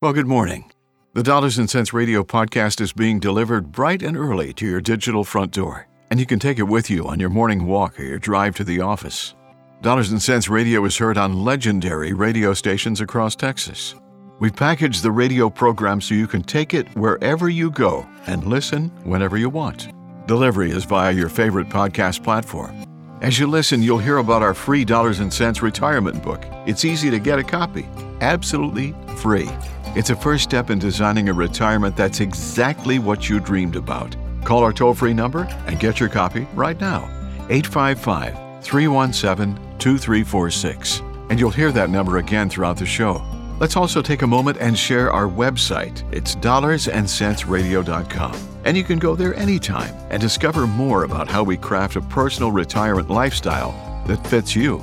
Well, 0.00 0.12
good 0.12 0.28
morning. 0.28 0.70
The 1.14 1.24
Dollars 1.24 1.58
and 1.58 1.68
Cents 1.68 1.92
Radio 1.92 2.22
podcast 2.22 2.80
is 2.80 2.92
being 2.92 3.18
delivered 3.18 3.72
bright 3.72 4.00
and 4.00 4.16
early 4.16 4.52
to 4.52 4.64
your 4.64 4.80
digital 4.80 5.24
front 5.24 5.50
door, 5.50 5.88
and 6.08 6.20
you 6.20 6.26
can 6.26 6.38
take 6.38 6.60
it 6.60 6.68
with 6.68 6.88
you 6.88 7.08
on 7.08 7.18
your 7.18 7.30
morning 7.30 7.66
walk 7.66 7.98
or 7.98 8.04
your 8.04 8.20
drive 8.20 8.54
to 8.58 8.62
the 8.62 8.80
office. 8.80 9.34
Dollars 9.82 10.12
and 10.12 10.22
Cents 10.22 10.48
Radio 10.48 10.84
is 10.84 10.96
heard 10.96 11.18
on 11.18 11.42
legendary 11.42 12.12
radio 12.12 12.54
stations 12.54 13.00
across 13.00 13.34
Texas. 13.34 13.96
We've 14.38 14.54
packaged 14.54 15.02
the 15.02 15.10
radio 15.10 15.50
program 15.50 16.00
so 16.00 16.14
you 16.14 16.28
can 16.28 16.44
take 16.44 16.74
it 16.74 16.86
wherever 16.96 17.48
you 17.48 17.68
go 17.68 18.08
and 18.28 18.46
listen 18.46 18.90
whenever 19.02 19.36
you 19.36 19.50
want. 19.50 19.88
Delivery 20.28 20.70
is 20.70 20.84
via 20.84 21.10
your 21.10 21.28
favorite 21.28 21.70
podcast 21.70 22.22
platform. 22.22 22.84
As 23.20 23.36
you 23.36 23.48
listen, 23.48 23.82
you'll 23.82 23.98
hear 23.98 24.18
about 24.18 24.44
our 24.44 24.54
free 24.54 24.84
Dollars 24.84 25.18
and 25.18 25.34
Cents 25.34 25.60
retirement 25.60 26.22
book. 26.22 26.44
It's 26.68 26.84
easy 26.84 27.10
to 27.10 27.18
get 27.18 27.40
a 27.40 27.42
copy, 27.42 27.88
absolutely 28.20 28.94
free. 29.16 29.50
It's 29.98 30.10
a 30.10 30.16
first 30.16 30.44
step 30.44 30.70
in 30.70 30.78
designing 30.78 31.28
a 31.28 31.32
retirement 31.32 31.96
that's 31.96 32.20
exactly 32.20 33.00
what 33.00 33.28
you 33.28 33.40
dreamed 33.40 33.74
about. 33.74 34.14
Call 34.44 34.62
our 34.62 34.72
toll 34.72 34.94
free 34.94 35.12
number 35.12 35.48
and 35.66 35.80
get 35.80 35.98
your 35.98 36.08
copy 36.08 36.46
right 36.54 36.80
now 36.80 37.10
855 37.50 38.62
317 38.62 39.56
2346. 39.80 41.02
And 41.30 41.40
you'll 41.40 41.50
hear 41.50 41.72
that 41.72 41.90
number 41.90 42.18
again 42.18 42.48
throughout 42.48 42.76
the 42.76 42.86
show. 42.86 43.20
Let's 43.58 43.74
also 43.74 44.00
take 44.00 44.22
a 44.22 44.26
moment 44.28 44.58
and 44.60 44.78
share 44.78 45.12
our 45.12 45.26
website. 45.26 46.04
It's 46.14 46.36
dollarsandcentsradio.com. 46.36 48.36
And 48.66 48.76
you 48.76 48.84
can 48.84 49.00
go 49.00 49.16
there 49.16 49.34
anytime 49.34 49.92
and 50.10 50.22
discover 50.22 50.68
more 50.68 51.02
about 51.02 51.26
how 51.26 51.42
we 51.42 51.56
craft 51.56 51.96
a 51.96 52.02
personal 52.02 52.52
retirement 52.52 53.10
lifestyle 53.10 53.72
that 54.06 54.24
fits 54.28 54.54
you. 54.54 54.78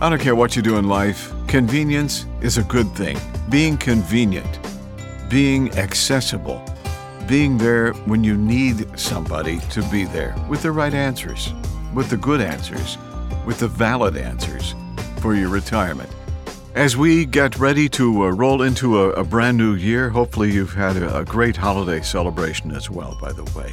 I 0.00 0.08
don't 0.08 0.20
care 0.20 0.36
what 0.36 0.54
you 0.54 0.62
do 0.62 0.76
in 0.76 0.86
life, 0.86 1.32
convenience 1.56 2.26
is 2.42 2.58
a 2.58 2.62
good 2.64 2.86
thing. 2.94 3.18
Being 3.48 3.78
convenient, 3.78 4.60
being 5.30 5.72
accessible, 5.78 6.62
being 7.26 7.56
there 7.56 7.94
when 8.04 8.22
you 8.22 8.36
need 8.36 8.86
somebody 8.98 9.60
to 9.70 9.80
be 9.90 10.04
there 10.04 10.36
with 10.50 10.60
the 10.60 10.70
right 10.70 10.92
answers, 10.92 11.54
with 11.94 12.10
the 12.10 12.18
good 12.18 12.42
answers, 12.42 12.98
with 13.46 13.58
the 13.58 13.68
valid 13.68 14.18
answers 14.18 14.74
for 15.22 15.34
your 15.34 15.48
retirement. 15.48 16.10
As 16.74 16.94
we 16.94 17.24
get 17.24 17.58
ready 17.58 17.88
to 17.88 18.24
uh, 18.24 18.30
roll 18.32 18.60
into 18.60 19.00
a, 19.00 19.12
a, 19.12 19.24
brand 19.24 19.56
new 19.56 19.76
year, 19.76 20.10
hopefully 20.10 20.52
you've 20.52 20.74
had 20.74 20.98
a, 20.98 21.20
a, 21.20 21.24
great 21.24 21.56
holiday 21.56 22.02
celebration 22.02 22.70
as 22.70 22.90
well, 22.90 23.16
by 23.18 23.32
the 23.32 23.44
way. 23.58 23.72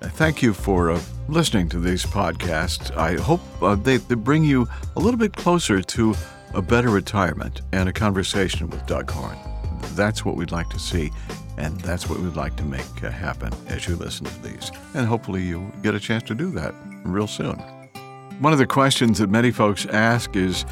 Uh, 0.00 0.08
thank 0.10 0.40
you 0.40 0.54
for 0.54 0.92
uh, 0.92 1.00
listening 1.28 1.68
to 1.70 1.80
these 1.80 2.06
podcasts. 2.06 2.96
I 2.96 3.20
hope 3.20 3.40
uh, 3.60 3.74
they, 3.74 3.96
they 3.96 4.14
bring 4.14 4.44
you 4.44 4.68
a 4.94 5.00
little 5.00 5.18
bit 5.18 5.34
closer 5.34 5.82
to 5.82 6.14
a 6.54 6.62
better 6.62 6.88
retirement 6.88 7.60
and 7.72 7.88
a 7.88 7.92
conversation 7.92 8.70
with 8.70 8.86
Doug 8.86 9.10
Horn. 9.10 9.36
That's 9.94 10.24
what 10.24 10.36
we'd 10.36 10.50
like 10.50 10.68
to 10.70 10.78
see, 10.78 11.10
and 11.56 11.78
that's 11.80 12.08
what 12.08 12.20
we'd 12.20 12.36
like 12.36 12.56
to 12.56 12.64
make 12.64 13.04
uh, 13.04 13.10
happen 13.10 13.52
as 13.66 13.86
you 13.86 13.96
listen 13.96 14.26
to 14.26 14.42
these. 14.42 14.70
And 14.94 15.06
hopefully 15.06 15.42
you'll 15.42 15.70
get 15.82 15.94
a 15.94 16.00
chance 16.00 16.22
to 16.24 16.34
do 16.34 16.50
that 16.52 16.74
real 17.04 17.26
soon. 17.26 17.56
One 18.40 18.52
of 18.52 18.58
the 18.58 18.66
questions 18.66 19.18
that 19.18 19.28
many 19.28 19.50
folks 19.50 19.86
ask 19.86 20.36
is, 20.36 20.62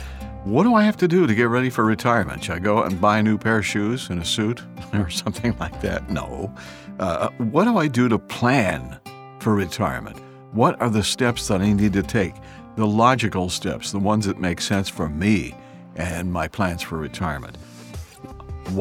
what 0.44 0.62
do 0.62 0.74
I 0.74 0.84
have 0.84 0.96
to 0.98 1.08
do 1.08 1.26
to 1.26 1.34
get 1.34 1.48
ready 1.48 1.70
for 1.70 1.84
retirement? 1.84 2.44
Should 2.44 2.54
I 2.54 2.58
go 2.60 2.82
and 2.84 3.00
buy 3.00 3.18
a 3.18 3.22
new 3.22 3.36
pair 3.36 3.58
of 3.58 3.66
shoes 3.66 4.08
and 4.10 4.22
a 4.22 4.24
suit 4.24 4.62
or 4.94 5.10
something 5.10 5.56
like 5.58 5.80
that? 5.80 6.08
No. 6.08 6.54
Uh, 7.00 7.30
what 7.38 7.64
do 7.64 7.76
I 7.76 7.88
do 7.88 8.08
to 8.08 8.18
plan 8.18 8.98
for 9.40 9.54
retirement? 9.54 10.18
What 10.52 10.80
are 10.80 10.88
the 10.88 11.02
steps 11.02 11.48
that 11.48 11.60
I 11.60 11.72
need 11.72 11.92
to 11.94 12.02
take? 12.02 12.34
The 12.76 12.86
logical 12.86 13.50
steps, 13.50 13.90
the 13.90 13.98
ones 13.98 14.24
that 14.26 14.38
make 14.38 14.60
sense 14.60 14.88
for 14.88 15.08
me 15.08 15.54
and 15.96 16.32
my 16.32 16.48
plans 16.48 16.82
for 16.82 16.98
retirement. 16.98 17.56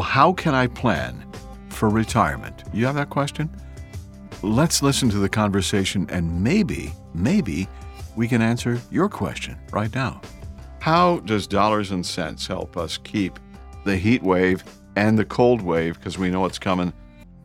How 0.01 0.33
can 0.33 0.53
I 0.53 0.67
plan 0.67 1.25
for 1.69 1.89
retirement? 1.89 2.63
You 2.73 2.85
have 2.85 2.95
that 2.95 3.09
question? 3.09 3.49
Let's 4.41 4.83
listen 4.83 5.09
to 5.09 5.17
the 5.17 5.29
conversation 5.29 6.07
and 6.09 6.43
maybe, 6.43 6.93
maybe 7.13 7.67
we 8.15 8.27
can 8.27 8.41
answer 8.41 8.79
your 8.91 9.09
question 9.09 9.57
right 9.71 9.93
now. 9.93 10.21
How 10.79 11.19
does 11.19 11.47
dollars 11.47 11.91
and 11.91 12.05
cents 12.05 12.45
help 12.47 12.77
us 12.77 12.97
keep 12.97 13.39
the 13.85 13.97
heat 13.97 14.21
wave 14.21 14.63
and 14.95 15.17
the 15.17 15.25
cold 15.25 15.61
wave, 15.61 15.97
because 15.97 16.17
we 16.17 16.29
know 16.29 16.45
it's 16.45 16.59
coming, 16.59 16.93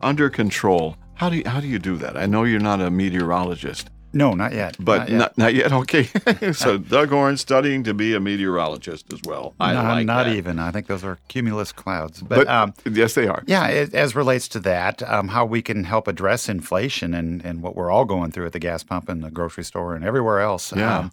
under 0.01 0.29
control? 0.29 0.95
How 1.15 1.29
do 1.29 1.37
you, 1.37 1.43
how 1.45 1.59
do 1.59 1.67
you 1.67 1.79
do 1.79 1.97
that? 1.97 2.17
I 2.17 2.25
know 2.25 2.43
you're 2.43 2.59
not 2.59 2.81
a 2.81 2.89
meteorologist. 2.89 3.89
No, 4.13 4.33
not 4.33 4.53
yet. 4.53 4.75
But 4.79 4.97
not 4.99 5.09
yet. 5.09 5.17
Not, 5.17 5.37
not 5.37 5.53
yet. 5.53 5.71
Okay. 5.71 6.03
so 6.53 6.77
Doug 6.77 7.09
Horn 7.09 7.37
studying 7.37 7.83
to 7.83 7.93
be 7.93 8.13
a 8.13 8.19
meteorologist 8.19 9.11
as 9.13 9.21
well. 9.25 9.53
I 9.59 9.73
no, 9.73 9.81
like 9.83 10.05
not 10.05 10.25
that. 10.25 10.35
even. 10.35 10.59
I 10.59 10.71
think 10.71 10.87
those 10.87 11.03
are 11.03 11.17
cumulus 11.27 11.71
clouds. 11.71 12.21
But, 12.21 12.35
but 12.35 12.47
um, 12.47 12.73
yes, 12.91 13.13
they 13.13 13.27
are. 13.27 13.43
Yeah, 13.47 13.67
it, 13.67 13.93
as 13.93 14.15
relates 14.15 14.47
to 14.49 14.59
that, 14.61 15.01
um, 15.03 15.29
how 15.29 15.45
we 15.45 15.61
can 15.61 15.83
help 15.85 16.07
address 16.07 16.49
inflation 16.49 17.13
and, 17.13 17.43
and 17.45 17.61
what 17.61 17.75
we're 17.75 17.89
all 17.91 18.05
going 18.05 18.31
through 18.31 18.47
at 18.47 18.53
the 18.53 18.59
gas 18.59 18.83
pump 18.83 19.07
and 19.09 19.23
the 19.23 19.31
grocery 19.31 19.63
store 19.63 19.95
and 19.95 20.03
everywhere 20.03 20.39
else. 20.41 20.73
Yeah. 20.75 20.99
Um, 20.99 21.11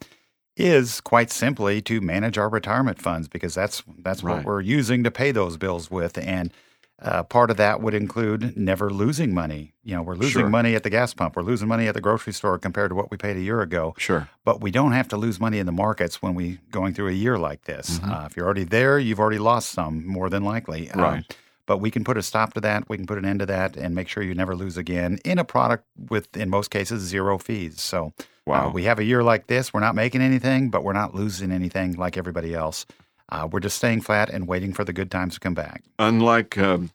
is 0.57 1.01
quite 1.01 1.31
simply 1.31 1.81
to 1.81 2.01
manage 2.01 2.37
our 2.37 2.49
retirement 2.49 3.01
funds 3.01 3.29
because 3.29 3.55
that's 3.55 3.85
that's 4.01 4.25
Right. 4.25 4.39
what 4.39 4.45
we're 4.45 4.61
using 4.61 5.05
to 5.05 5.11
pay 5.13 5.31
those 5.31 5.57
bills 5.57 5.89
with 5.89 6.19
and 6.19 6.53
uh, 7.01 7.23
part 7.23 7.51
of 7.51 7.57
that 7.57 7.81
would 7.81 7.95
include 7.95 8.57
never 8.57 8.91
losing 8.91 9.33
money. 9.33 9.73
You 9.85 9.95
know, 9.95 10.03
we're 10.03 10.15
losing 10.17 10.41
Sure. 10.43 10.49
money 10.49 10.75
at 10.75 10.83
the 10.83 10.91
gas 10.91 11.15
pump, 11.15 11.37
we're 11.37 11.43
losing 11.43 11.69
money 11.69 11.87
at 11.87 11.95
the 11.95 12.01
grocery 12.01 12.33
store 12.33 12.59
compared 12.59 12.91
to 12.91 12.95
what 12.97 13.11
we 13.11 13.17
paid 13.17 13.37
a 13.37 13.41
year 13.41 13.61
ago. 13.61 13.95
Sure. 13.99 14.29
But 14.45 14.61
we 14.61 14.71
don't 14.71 14.93
have 14.93 15.07
to 15.09 15.17
lose 15.17 15.39
money 15.39 15.59
in 15.59 15.67
the 15.67 15.73
markets 15.73 16.21
when 16.21 16.35
we 16.35 16.59
going 16.71 16.95
through 16.95 17.09
a 17.09 17.13
year 17.13 17.39
like 17.39 17.65
this. 17.65 17.99
Mhm. 18.01 18.11
Uh, 18.11 18.27
if 18.27 18.37
you're 18.37 18.45
already 18.47 18.65
there, 18.65 18.99
you've 18.99 19.21
already 19.21 19.39
lost 19.39 19.71
some, 19.71 20.05
more 20.07 20.29
than 20.29 20.43
likely. 20.43 20.91
Um, 20.91 21.01
Right. 21.01 21.37
but 21.67 21.79
we 21.79 21.91
can 21.91 22.03
put 22.03 22.17
a 22.17 22.23
stop 22.23 22.55
to 22.55 22.61
that. 22.63 22.89
We 22.89 22.97
can 22.97 23.07
put 23.07 23.19
an 23.19 23.25
end 23.25 23.41
to 23.41 23.47
that, 23.47 23.77
and 23.77 23.95
make 23.95 24.09
sure 24.09 24.23
you 24.23 24.35
never 24.35 24.57
lose 24.57 24.77
again 24.77 25.19
in 25.25 25.39
a 25.39 25.45
product 25.45 25.85
with, 26.09 26.37
in 26.37 26.51
most 26.51 26.71
cases, 26.71 27.03
zero 27.03 27.39
fees. 27.39 27.81
So 27.81 28.13
Wow. 28.47 28.69
uh, 28.69 28.71
we 28.73 28.85
have 28.85 28.99
a 28.99 29.05
year 29.05 29.23
like 29.23 29.47
this. 29.47 29.73
We're 29.75 29.81
not 29.81 29.95
making 29.95 30.23
anything, 30.23 30.71
but 30.71 30.83
we're 30.83 30.95
not 30.95 31.15
losing 31.15 31.53
anything 31.53 31.93
like 31.97 32.17
everybody 32.17 32.55
else. 32.55 32.87
Uh, 33.31 33.49
we're 33.51 33.61
just 33.61 33.77
staying 33.77 34.01
flat 34.01 34.31
and 34.31 34.47
waiting 34.49 34.73
for 34.73 34.85
the 34.85 34.93
good 34.93 35.11
times 35.11 35.35
to 35.35 35.41
come 35.41 35.55
back. 35.55 35.83
Unlike 35.99 36.57
um, 36.59 36.91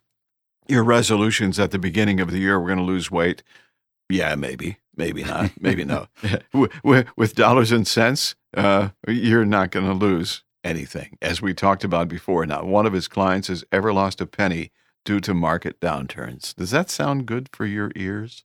your 0.68 0.84
resolutions 0.84 1.60
at 1.60 1.72
the 1.72 1.80
beginning 1.80 2.20
of 2.20 2.32
the 2.32 2.40
year, 2.40 2.60
we're 2.60 2.68
going 2.68 2.80
to 2.80 2.84
lose 2.84 3.12
weight. 3.12 3.44
Yeah, 4.10 4.36
maybe, 4.36 4.78
maybe 4.96 5.24
not, 5.24 5.52
maybe 5.60 5.84
no. 5.84 6.08
With- 6.84 7.36
dollars 7.36 7.72
and 7.72 7.88
cents, 7.88 8.36
uh, 8.56 8.90
you're 9.08 9.46
not 9.46 9.72
going 9.72 9.86
to 9.86 9.94
lose 9.94 10.44
anything. 10.64 11.18
As 11.22 11.42
we 11.42 11.54
talked 11.54 11.84
about 11.84 12.08
before, 12.08 12.46
not 12.46 12.66
one 12.66 12.86
of 12.86 12.94
his 12.94 13.08
clients 13.08 13.48
has 13.48 13.64
ever 13.72 13.94
lost 13.94 14.22
a 14.22 14.26
penny 14.26 14.72
due 15.06 15.20
to 15.20 15.34
market 15.34 15.80
downturns. 15.80 16.56
Does 16.56 16.72
that 16.72 16.90
sound 16.90 17.26
good 17.26 17.50
for 17.52 17.66
your 17.66 17.92
ears 17.96 18.44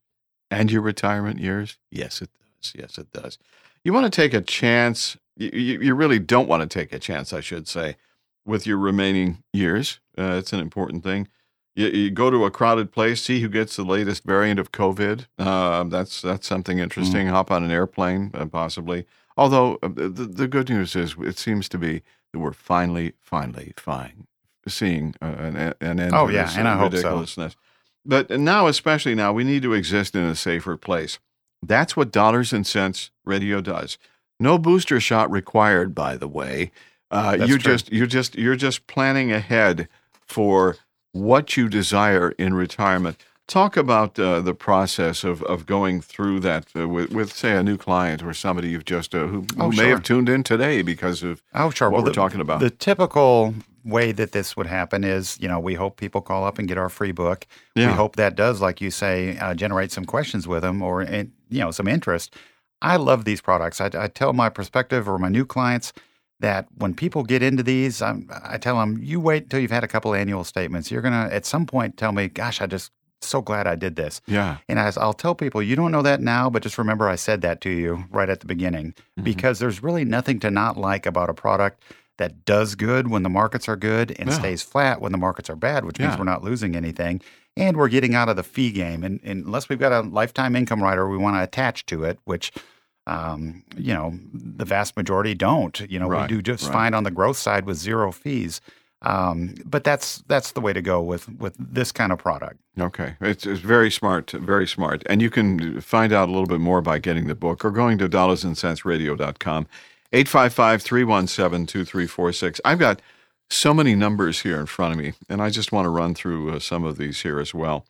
and 0.51 0.71
your 0.71 0.83
retirement 0.83 1.39
years? 1.39 1.79
Yes, 1.91 2.21
it 2.21 2.31
does. 2.61 2.73
Yes, 2.77 2.99
it 2.99 3.13
does. 3.13 3.39
You 3.85 3.93
want 3.93 4.05
to 4.05 4.11
take 4.11 4.35
a 4.35 4.41
chance. 4.41 5.17
You, 5.39 5.79
you, 5.81 5.95
really 5.95 6.19
don't 6.19 6.49
want 6.49 6.69
to 6.69 6.79
take 6.79 6.93
a 6.93 6.99
chance, 6.99 7.33
I 7.33 7.41
should 7.41 7.69
say, 7.69 7.97
with 8.45 8.67
your 8.67 8.77
remaining 8.77 9.45
years. 9.53 10.01
Uh, 10.19 10.35
it's 10.39 10.53
an 10.53 10.59
important 10.59 11.05
thing. 11.05 11.29
You, 11.77 11.87
you 11.89 12.11
go 12.11 12.29
to 12.29 12.45
a 12.45 12.51
crowded 12.51 12.91
place, 12.91 13.23
see 13.23 13.41
who 13.41 13.49
gets 13.49 13.77
the 13.77 13.85
latest 13.85 14.25
variant 14.25 14.59
of 14.59 14.73
COVID. 14.73 15.27
Uh, 15.39 15.85
that's 15.85 16.21
that's 16.23 16.47
something 16.47 16.81
interesting. 16.81 17.29
Hop 17.29 17.53
on 17.53 17.63
an 17.63 17.71
airplane, 17.71 18.33
uh, 18.35 18.47
possibly. 18.47 19.07
Although 19.37 19.79
uh, 19.83 19.89
the, 19.95 20.09
the 20.11 20.49
good 20.49 20.69
news 20.69 20.97
is, 20.97 21.15
it 21.21 21.39
seems 21.39 21.69
to 21.69 21.79
be 21.79 22.03
that 22.33 22.41
we're 22.41 22.53
finally, 22.53 23.13
finally, 23.21 23.73
fine 23.77 24.27
seeing 24.67 25.15
uh, 25.23 25.27
an, 25.39 25.57
an 25.81 26.01
end 26.01 26.15
Oh, 26.15 26.27
to 26.27 26.33
yeah, 26.33 26.45
this 26.45 26.57
and 26.57 26.69
I 26.69 26.77
hope 26.77 26.93
so. 26.93 26.99
ridiculousness. 26.99 27.57
But 28.05 28.31
now, 28.31 28.67
especially 28.67 29.15
now, 29.15 29.33
we 29.33 29.45
need 29.45 29.63
to 29.63 29.75
exist 29.75 30.15
in 30.15 30.25
a 30.25 30.35
safer 30.35 30.77
place. 30.77 31.19
That's 31.63 31.97
what 31.97 32.11
Dollars 32.11 32.53
and 32.53 32.67
Cents 32.67 33.11
Radio 33.25 33.61
does. 33.61 33.99
No 34.41 34.59
booster 34.59 35.01
shot 35.01 35.31
required, 35.31 35.95
by 35.95 36.17
the 36.17 36.29
way. 36.29 36.71
Uh, 37.11 37.37
you 37.47 37.59
just 37.59 37.91
you're 37.93 38.07
just 38.07 38.37
you're 38.37 38.57
just 38.57 38.87
planning 38.87 39.33
ahead 39.33 39.89
for 40.27 40.77
what 41.13 41.57
you 41.57 41.69
desire 41.69 42.31
in 42.39 42.55
retirement. 42.55 43.17
Talk 43.47 43.79
about 43.79 44.19
uh, 44.19 44.41
the 44.43 44.53
process 44.53 45.25
of, 45.25 45.43
of 45.45 45.65
going 45.65 46.03
through 46.03 46.41
that 46.41 46.67
uh, 46.77 46.87
with, 46.87 47.11
with 47.13 47.33
say 47.33 47.53
a 47.57 47.63
new 47.63 47.79
client 47.79 48.23
or 48.23 48.35
somebody 48.35 48.69
you've 48.69 48.85
just 48.85 49.15
uh, 49.15 49.27
who, 49.27 49.41
who 49.41 49.47
Oh, 49.59 49.69
may 49.71 49.77
sure. 49.77 49.89
have 49.89 50.03
tuned 50.03 50.29
in 50.29 50.43
today 50.43 50.83
because 50.83 51.23
of 51.23 51.43
Oh, 51.55 51.71
sure. 51.71 51.89
what 51.89 51.97
well, 51.97 52.03
we're 52.05 52.11
the, 52.11 52.15
talking 52.15 52.43
about. 52.43 52.61
The 52.61 52.69
typical 52.69 53.55
way 53.87 54.13
that 54.13 54.33
this 54.33 54.55
would 54.55 54.67
happen 54.67 55.03
is, 55.03 55.39
you 55.41 55.49
know, 55.49 55.59
we 55.59 55.73
hope 55.75 55.97
people 55.97 56.21
call 56.21 56.45
up 56.45 56.59
and 56.59 56.69
get 56.69 56.77
our 56.77 56.91
free 56.91 57.11
book. 57.13 57.47
Yeah. 57.75 57.87
We 57.87 57.93
hope 57.95 58.17
that 58.17 58.37
does, 58.37 58.61
like 58.61 58.83
you 58.83 58.91
say, 58.91 59.39
uh, 59.39 59.55
generate 59.55 59.93
some 59.93 60.05
questions 60.05 60.47
with 60.47 60.61
them 60.61 60.83
or, 60.83 61.05
you 61.05 61.31
know, 61.49 61.71
some 61.71 61.89
interest. 61.89 62.37
I 62.83 62.97
love 62.97 63.25
these 63.25 63.41
products. 63.41 63.81
I, 63.81 63.91
I 63.95 64.09
tell 64.09 64.33
my 64.33 64.49
prospective 64.49 65.09
or 65.09 65.19
my 65.19 65.29
new 65.29 65.45
clients 65.45 65.93
that 66.41 66.69
when 66.77 66.95
people 66.95 67.25
get 67.25 67.43
into 67.43 67.63
these, 67.65 68.01
I'm, 68.01 68.29
I 68.45 68.59
tell 68.59 68.79
them, 68.79 68.99
you 69.03 69.19
wait 69.19 69.45
until 69.45 69.59
you've 69.61 69.73
had 69.73 69.83
a 69.85 69.89
couple 69.89 70.15
annual 70.15 70.45
statements. 70.45 70.91
You're 70.91 71.03
going 71.03 71.15
to, 71.29 71.35
at 71.35 71.45
some 71.45 71.67
point, 71.67 71.97
tell 71.97 72.13
me, 72.13 72.29
gosh, 72.29 72.61
I 72.61 72.67
just 72.67 72.93
so 73.21 73.43
glad 73.43 73.67
I 73.67 73.75
did 73.75 73.97
this. 73.97 74.21
yeah 74.29 74.59
And 74.69 74.79
as 74.79 74.97
I'll 74.97 75.13
tell 75.13 75.35
people, 75.35 75.61
you 75.61 75.75
don't 75.75 75.91
know 75.91 76.03
that 76.03 76.21
now, 76.21 76.49
but 76.49 76.63
just 76.63 76.79
remember 76.79 77.09
I 77.09 77.17
said 77.17 77.41
that 77.41 77.61
to 77.63 77.71
you 77.71 78.05
right 78.11 78.29
at 78.29 78.39
the 78.41 78.47
beginning 78.47 78.93
Mm-hmm. 78.93 79.25
because 79.25 79.59
there's 79.59 79.83
really 79.83 80.05
nothing 80.05 80.39
to 80.41 80.51
not 80.53 80.77
like 80.77 81.05
about 81.05 81.29
a 81.29 81.35
product 81.35 81.83
that 82.19 82.45
does 82.45 82.77
good 82.77 83.09
when 83.09 83.25
the 83.25 83.29
markets 83.29 83.69
are 83.69 83.75
good 83.77 84.15
and 84.21 84.29
Yeah. 84.29 84.39
stays 84.39 84.63
flat 84.63 85.01
when 85.01 85.11
the 85.11 85.19
markets 85.19 85.51
are 85.51 85.57
bad, 85.57 85.85
which 85.85 85.99
means 85.99 86.17
we're 86.17 86.23
not 86.25 86.45
losing 86.45 86.77
anything. 86.77 87.21
And 87.59 87.77
we're 87.77 87.89
getting 87.89 88.15
out 88.15 88.29
of 88.29 88.37
the 88.37 88.43
fee 88.43 88.71
game. 88.71 89.05
And, 89.05 89.21
and 89.23 89.45
unless 89.45 89.69
we've 89.69 89.79
got 89.79 89.93
a 89.93 90.01
lifetime 90.01 90.57
income 90.57 90.83
rider 90.83 91.09
we 91.09 91.19
want 91.19 91.37
to 91.37 91.43
attach 91.43 91.85
to 91.87 92.05
it, 92.05 92.19
which 92.25 92.53
um, 93.09 93.65
you 93.77 93.93
know, 93.95 94.13
the 94.33 94.65
vast 94.67 94.97
majority 94.97 95.35
don't. 95.35 95.81
You 95.91 95.99
know, 95.99 96.09
Right, 96.09 96.31
we 96.31 96.37
do 96.37 96.43
just 96.43 96.65
right. 96.65 96.73
fine 96.73 96.95
on 96.95 97.05
the 97.05 97.11
growth 97.11 97.39
side 97.39 97.65
with 97.65 97.79
zero 97.79 98.13
fees. 98.13 98.61
Um, 99.03 99.55
but 99.65 99.85
that's 99.85 100.25
that's 100.27 100.51
the 100.53 100.61
way 100.61 100.73
to 100.73 100.83
go 100.83 101.01
with 101.01 101.29
with 101.39 101.55
this 101.59 101.93
kind 101.93 102.11
of 102.13 102.19
product. 102.19 102.59
Okay, 102.79 103.15
it's, 103.21 103.47
it's 103.47 103.61
very 103.61 103.93
smart, 103.93 104.33
very 104.33 104.67
smart, 104.67 105.05
and 105.07 105.23
you 105.23 105.31
can 105.31 105.81
find 105.81 106.13
out 106.13 106.29
a 106.29 106.33
little 106.33 106.49
bit 106.49 106.61
more 106.61 106.83
by 106.83 106.99
getting 106.99 107.29
the 107.29 107.37
book 107.37 107.65
or 107.65 107.71
going 107.71 107.97
to 107.99 108.09
dollarsandcentsradio.com. 108.09 109.69
855-317-2346. 110.11 112.61
I've 112.65 112.79
got 112.79 113.03
so 113.51 113.73
many 113.73 113.95
numbers 113.95 114.41
here 114.41 114.59
in 114.61 114.67
front 114.67 114.93
of 114.93 114.99
me, 114.99 115.15
and 115.29 115.41
I 115.41 115.51
just 115.51 115.73
want 115.73 115.87
to 115.87 115.91
run 115.91 116.15
through 116.15 116.51
uh, 116.51 116.59
some 116.59 116.85
of 116.85 116.99
these 116.99 117.23
here 117.23 117.41
as 117.41 117.55
well. 117.55 117.87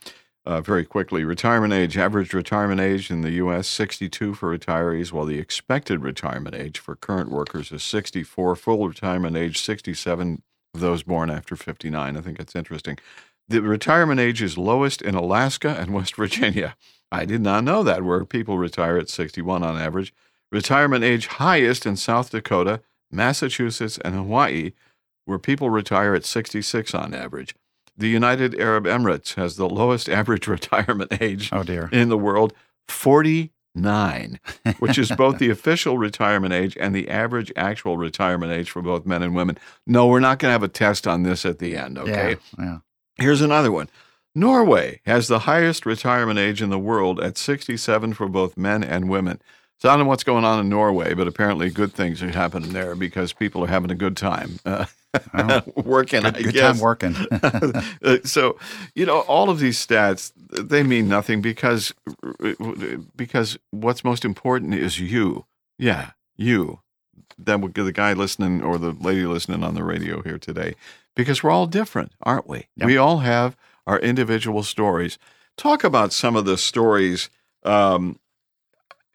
Uh, 0.47 0.63
very 0.63 0.85
quickly, 0.85 1.25
retirement 1.25 1.75
age, 1.75 1.99
average 1.99 2.33
retirement 2.33 2.81
age 2.81 3.11
in 3.11 3.21
the 3.21 3.33
U.S. 3.33 3.69
62 3.69 4.33
for 4.35 4.57
retirees, 4.57 5.13
while 5.13 5.27
the 5.27 5.39
expected 5.39 6.03
retirement 6.03 6.55
age 6.55 6.79
for 6.79 6.97
current 6.97 7.31
workers 7.31 7.71
is 7.71 7.83
64. 7.83 8.57
Full 8.57 8.89
retirement 8.89 9.37
age 9.37 9.61
67 9.61 10.43
of 10.73 10.81
those 10.81 11.03
born 11.03 11.29
after 11.29 11.55
59. 11.55 12.17
I 12.17 12.21
think 12.21 12.39
that's 12.39 12.57
interesting. 12.57 12.99
The 13.49 13.61
retirement 13.61 14.21
age 14.21 14.41
is 14.41 14.57
lowest 14.57 15.03
in 15.03 15.15
Alaska 15.15 15.77
and 15.79 15.93
West 15.93 16.17
Virginia. 16.17 16.77
I 17.11 17.25
did 17.25 17.43
not 17.43 17.65
know 17.65 17.83
that, 17.83 18.03
where 18.03 18.25
people 18.25 18.59
retire 18.59 18.97
at 18.97 19.11
61 19.11 19.63
on 19.63 19.77
average. 19.77 20.15
Retirement 20.51 21.05
age 21.05 21.27
highest 21.27 21.85
in 21.85 21.97
South 21.97 22.31
Dakota, 22.31 22.81
Massachusetts, 23.11 23.99
and 24.03 24.15
Hawaii, 24.15 24.73
where 25.29 25.39
people 25.39 25.69
retire 25.69 26.15
at 26.15 26.25
66 26.25 26.95
on 26.95 27.13
average. 27.13 27.55
The 27.97 28.09
United 28.09 28.59
Arab 28.59 28.85
Emirates 28.85 29.35
has 29.35 29.57
the 29.57 29.69
lowest 29.69 30.09
average 30.21 30.47
retirement 30.49 31.21
age 31.21 31.51
Oh 31.53 31.63
dear. 31.63 31.89
in 31.93 32.09
the 32.09 32.17
world 32.17 32.55
49, 32.89 34.41
which 34.79 34.99
is 34.99 35.11
both 35.13 35.39
the 35.39 35.51
official 35.51 35.99
retirement 35.99 36.55
age 36.55 36.77
and 36.81 36.95
the 36.95 37.09
average 37.09 37.53
actual 37.57 37.97
retirement 37.97 38.53
age 38.53 38.71
for 38.71 38.83
both 38.83 39.05
men 39.07 39.23
and 39.23 39.35
women. 39.35 39.59
No, 39.87 40.07
we're 40.07 40.21
not 40.21 40.39
going 40.39 40.49
to 40.49 40.53
have 40.53 40.63
a 40.63 40.69
test 40.69 41.07
on 41.07 41.23
this 41.23 41.45
at 41.45 41.59
the 41.59 41.77
end, 41.77 41.99
okay? 41.99 42.37
Yeah. 42.59 42.65
yeah. 42.65 42.79
Here's 43.19 43.41
another 43.43 43.71
one. 43.73 43.89
Norway 44.35 45.01
has 45.05 45.27
the 45.29 45.41
highest 45.41 45.85
retirement 45.85 46.39
age 46.39 46.63
in 46.63 46.71
the 46.71 46.79
world 46.79 47.19
at 47.21 47.37
67 47.37 48.13
for 48.15 48.29
both 48.29 48.57
men 48.57 48.85
and 48.85 49.09
women. 49.11 49.41
So 49.81 49.89
I 49.89 49.93
don't 49.93 50.01
know 50.05 50.09
what's 50.09 50.25
going 50.25 50.45
on 50.45 50.59
in 50.59 50.69
Norway, 50.69 51.15
but 51.15 51.29
apparently 51.29 51.71
good 51.71 51.93
things 51.93 52.21
are 52.23 52.31
happening 52.31 52.73
there 52.73 52.97
because 52.97 53.33
people 53.33 53.63
are 53.63 53.69
having 53.69 53.91
a 53.93 53.95
good 53.95 54.17
time 54.17 54.59
uh, 54.67 54.87
Well, 55.33 55.63
working. 55.77 56.23
good 56.23 56.37
I 56.37 56.43
good 56.43 56.53
guess. 56.55 56.77
time 56.77 56.81
working. 56.81 57.15
Uh, 58.05 58.19
so 58.25 58.59
you 58.95 59.05
know 59.07 59.21
all 59.21 59.51
of 59.51 59.59
these 59.59 59.85
stats 59.85 60.33
they 60.51 60.83
mean 60.83 61.09
nothing 61.09 61.41
because 61.41 61.95
because 63.17 63.59
what's 63.71 64.05
most 64.05 64.25
important 64.25 64.75
is 64.75 65.01
you 65.01 65.45
yeah 65.79 66.11
you 66.37 66.81
then 67.39 67.61
would 67.61 67.73
the 67.85 67.93
guy 67.93 68.13
listening 68.13 68.63
or 68.63 68.79
the 68.79 68.93
lady 68.93 69.25
listening 69.25 69.65
on 69.65 69.75
the 69.75 69.83
radio 69.83 70.23
here 70.23 70.39
today 70.39 70.75
because 71.17 71.43
we're 71.43 71.51
all 71.51 71.67
different 71.67 72.13
aren't 72.23 72.47
we 72.49 72.67
Yep. 72.77 72.87
we 72.87 72.97
all 72.97 73.19
have 73.19 73.57
our 73.87 73.99
individual 73.99 74.63
stories 74.63 75.19
talk 75.57 75.83
about 75.85 76.13
some 76.13 76.37
of 76.37 76.45
the 76.45 76.59
stories 76.59 77.31
um, 77.65 78.19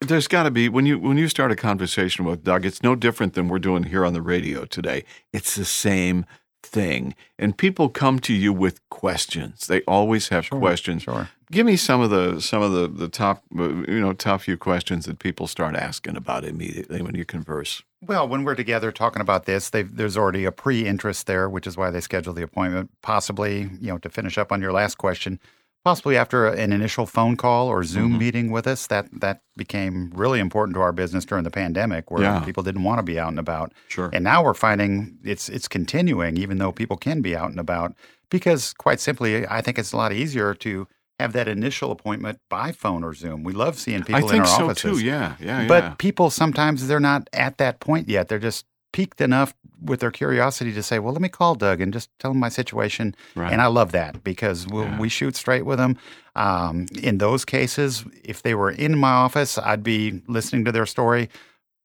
there's 0.04 0.28
got 0.28 0.44
to 0.44 0.50
be 0.50 0.68
when 0.68 0.86
you 0.86 0.98
when 0.98 1.18
you 1.18 1.28
start 1.28 1.50
a 1.52 1.56
conversation 1.56 2.24
with 2.24 2.44
Doug, 2.44 2.64
it's 2.64 2.82
no 2.82 2.94
different 2.94 3.34
than 3.34 3.48
we're 3.48 3.58
doing 3.58 3.84
here 3.84 4.04
on 4.04 4.12
the 4.12 4.22
radio 4.22 4.64
today. 4.64 5.04
It's 5.32 5.54
the 5.54 5.64
same 5.64 6.26
thing, 6.62 7.14
and 7.38 7.56
people 7.56 7.88
come 7.88 8.18
to 8.20 8.32
you 8.32 8.52
with 8.52 8.80
questions. 8.88 9.66
They 9.66 9.82
always 9.82 10.28
have 10.28 10.46
Sure, 10.46 10.58
questions. 10.58 11.02
Sure. 11.02 11.28
Give 11.52 11.66
me 11.66 11.76
some 11.76 12.00
of 12.00 12.10
the 12.10 12.40
some 12.40 12.62
of 12.62 12.72
the 12.72 12.88
the 12.88 13.08
top 13.08 13.42
uh, 13.58 13.62
you 13.86 14.00
know 14.00 14.12
top 14.12 14.42
few 14.42 14.56
questions 14.56 15.04
that 15.06 15.18
people 15.18 15.46
start 15.46 15.76
asking 15.76 16.16
about 16.16 16.44
immediately 16.44 17.02
when 17.02 17.14
you 17.14 17.24
converse. 17.24 17.82
Well, 18.06 18.28
when 18.28 18.44
we're 18.44 18.54
together 18.54 18.92
talking 18.92 19.22
about 19.22 19.46
this, 19.46 19.70
there's 19.70 20.16
already 20.16 20.44
a 20.44 20.52
pre-interest 20.52 21.26
there, 21.26 21.48
which 21.48 21.66
is 21.66 21.76
why 21.76 21.90
they 21.90 22.00
schedule 22.00 22.34
the 22.34 22.42
appointment. 22.42 22.90
Possibly, 23.02 23.70
you 23.80 23.88
know, 23.88 23.98
to 23.98 24.10
finish 24.10 24.36
up 24.36 24.52
on 24.52 24.60
your 24.60 24.72
last 24.72 24.96
question, 24.96 25.40
possibly 25.84 26.16
after 26.16 26.46
an 26.46 26.72
initial 26.72 27.06
phone 27.06 27.36
call 27.36 27.68
or 27.68 27.84
Zoom 27.84 28.14
Mhm. 28.14 28.18
meeting 28.18 28.50
with 28.50 28.66
us. 28.66 28.86
That 28.86 29.06
that 29.20 29.42
became 29.56 30.10
really 30.14 30.40
important 30.40 30.74
to 30.76 30.80
our 30.80 30.92
business 30.92 31.24
during 31.24 31.44
the 31.44 31.50
pandemic, 31.50 32.10
where 32.10 32.22
Yeah. 32.22 32.40
people 32.40 32.62
didn't 32.62 32.82
want 32.84 32.98
to 32.98 33.02
be 33.02 33.18
out 33.20 33.28
and 33.28 33.38
about. 33.38 33.72
Sure. 33.88 34.10
And 34.12 34.24
now 34.24 34.42
we're 34.42 34.54
finding 34.54 35.18
it's 35.24 35.48
it's 35.48 35.68
continuing, 35.68 36.36
even 36.38 36.58
though 36.58 36.72
people 36.72 36.96
can 36.96 37.20
be 37.20 37.36
out 37.36 37.50
and 37.50 37.60
about, 37.60 37.94
because 38.30 38.72
quite 38.74 39.00
simply, 39.00 39.46
I 39.46 39.60
think 39.60 39.78
it's 39.78 39.92
a 39.92 39.96
lot 39.96 40.12
easier 40.12 40.54
to 40.54 40.86
have 41.20 41.32
that 41.34 41.46
initial 41.46 41.92
appointment 41.92 42.38
by 42.50 42.72
phone 42.72 43.04
or 43.04 43.14
Zoom. 43.14 43.44
We 43.44 43.52
love 43.52 43.78
seeing 43.78 44.00
people 44.02 44.16
I 44.16 44.20
in 44.20 44.28
think 44.28 44.40
our 44.40 44.46
so 44.58 44.64
offices. 44.70 44.98
too. 44.98 45.04
Yeah, 45.04 45.34
yeah, 45.40 45.66
But 45.68 45.82
yeah. 45.84 45.94
people 45.98 46.28
sometimes 46.30 46.88
they're 46.88 46.98
not 46.98 47.28
at 47.32 47.58
that 47.58 47.78
point 47.78 48.08
yet. 48.08 48.26
They're 48.28 48.40
just 48.40 48.64
piqued 48.94 49.20
enough 49.20 49.52
with 49.82 49.98
their 50.00 50.10
curiosity 50.12 50.72
to 50.72 50.82
say, 50.82 50.98
"Well, 51.00 51.12
let 51.12 51.20
me 51.20 51.28
call 51.28 51.54
Doug 51.56 51.80
and 51.82 51.92
just 51.92 52.08
tell 52.20 52.30
him 52.30 52.38
my 52.38 52.48
situation." 52.48 53.14
Right. 53.34 53.52
And 53.52 53.60
I 53.60 53.66
love 53.66 53.90
that 53.92 54.22
because 54.24 54.66
we'll, 54.66 54.84
Yeah. 54.84 54.98
we 55.00 55.08
shoot 55.08 55.34
straight 55.36 55.66
with 55.66 55.78
them. 55.78 55.96
Um, 56.36 56.86
in 57.02 57.18
those 57.18 57.44
cases, 57.44 58.04
if 58.24 58.42
they 58.42 58.54
were 58.54 58.70
in 58.70 58.96
my 58.96 59.10
office, 59.12 59.58
I'd 59.58 59.82
be 59.82 60.22
listening 60.28 60.64
to 60.66 60.72
their 60.72 60.86
story, 60.86 61.28